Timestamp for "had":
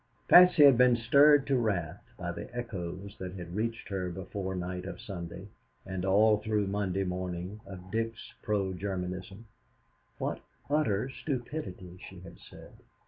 0.63-0.79, 3.35-3.55, 12.21-12.39